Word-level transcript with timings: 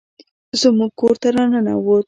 زموږ 0.61 0.91
کور 0.99 1.15
ته 1.21 1.27
راننوت 1.35 1.99